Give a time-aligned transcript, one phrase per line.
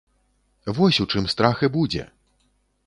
[0.79, 2.03] Вось у чым страх і будзе!